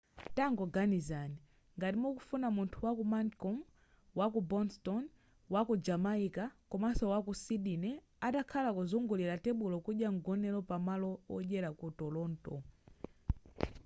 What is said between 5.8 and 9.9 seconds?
jamaica komaso waku sydney atakhala kuzungulira tebulo